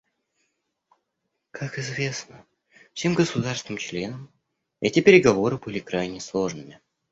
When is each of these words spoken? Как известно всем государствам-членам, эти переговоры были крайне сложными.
Как 1.51 1.77
известно 1.77 2.43
всем 2.95 3.13
государствам-членам, 3.13 4.31
эти 4.79 4.99
переговоры 4.99 5.59
были 5.59 5.77
крайне 5.79 6.19
сложными. 6.19 6.81